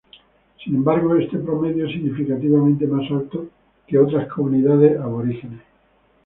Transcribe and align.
Sin 0.63 0.77
embargo, 0.77 1.13
este 1.15 1.37
promedio 1.37 1.85
es 1.85 1.91
significativamente 1.91 2.87
más 2.87 3.03
alto 3.11 3.49
que 3.85 3.99
otras 3.99 4.27
comunidades 4.33 4.97
aborígenes. 4.99 5.61